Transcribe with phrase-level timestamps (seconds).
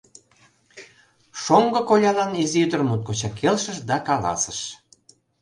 [1.41, 4.59] Шоҥго колялан изи ӱдыр моткочак келшыш да каласыш: